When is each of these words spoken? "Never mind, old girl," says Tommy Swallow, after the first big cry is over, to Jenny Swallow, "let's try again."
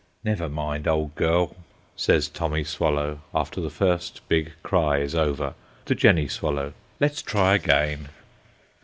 "Never 0.23 0.49
mind, 0.49 0.87
old 0.87 1.13
girl," 1.13 1.55
says 1.95 2.27
Tommy 2.27 2.63
Swallow, 2.63 3.19
after 3.35 3.61
the 3.61 3.69
first 3.69 4.27
big 4.27 4.53
cry 4.63 4.97
is 4.97 5.13
over, 5.13 5.53
to 5.85 5.93
Jenny 5.93 6.27
Swallow, 6.27 6.73
"let's 6.99 7.21
try 7.21 7.53
again." 7.53 8.09